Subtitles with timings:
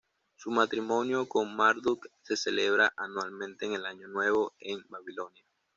[0.35, 5.45] Su matrimonio con Marduk se celebraba anualmente en el Año Nuevo en Babilonia.